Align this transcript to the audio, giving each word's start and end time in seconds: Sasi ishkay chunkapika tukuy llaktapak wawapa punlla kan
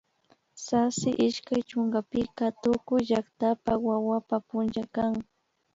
Sasi 0.65 1.09
ishkay 1.27 1.61
chunkapika 1.69 2.45
tukuy 2.61 3.01
llaktapak 3.09 3.79
wawapa 3.87 4.37
punlla 4.47 4.83
kan 4.95 5.13